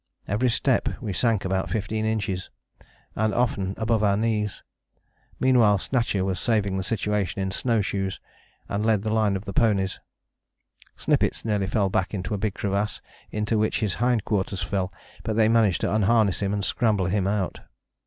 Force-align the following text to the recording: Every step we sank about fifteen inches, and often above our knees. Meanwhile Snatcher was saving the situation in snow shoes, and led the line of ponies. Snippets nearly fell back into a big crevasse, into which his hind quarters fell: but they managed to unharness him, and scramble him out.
Every 0.27 0.49
step 0.49 0.99
we 0.99 1.13
sank 1.13 1.45
about 1.45 1.69
fifteen 1.69 2.05
inches, 2.05 2.49
and 3.15 3.35
often 3.35 3.75
above 3.77 4.01
our 4.01 4.17
knees. 4.17 4.63
Meanwhile 5.39 5.77
Snatcher 5.77 6.25
was 6.25 6.39
saving 6.39 6.75
the 6.77 6.83
situation 6.83 7.39
in 7.39 7.51
snow 7.51 7.81
shoes, 7.83 8.19
and 8.67 8.83
led 8.83 9.03
the 9.03 9.13
line 9.13 9.35
of 9.35 9.45
ponies. 9.45 9.99
Snippets 10.95 11.45
nearly 11.45 11.67
fell 11.67 11.91
back 11.91 12.15
into 12.15 12.33
a 12.33 12.39
big 12.39 12.55
crevasse, 12.55 12.99
into 13.29 13.59
which 13.59 13.81
his 13.81 13.93
hind 14.01 14.25
quarters 14.25 14.63
fell: 14.63 14.91
but 15.21 15.35
they 15.35 15.47
managed 15.47 15.81
to 15.81 15.93
unharness 15.93 16.39
him, 16.39 16.51
and 16.51 16.65
scramble 16.65 17.05
him 17.05 17.27
out. 17.27 17.59